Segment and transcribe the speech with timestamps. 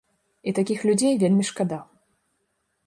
[0.51, 1.79] І такіх людзей вельмі шкада.